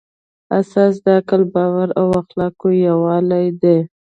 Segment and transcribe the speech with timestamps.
[0.59, 3.77] اساس د عقل، باور او اخلاقو یووالی دی.